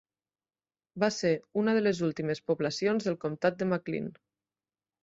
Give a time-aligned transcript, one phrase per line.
[1.03, 1.31] Va ser
[1.65, 4.15] una de les últimes poblacions del comtat de McLean.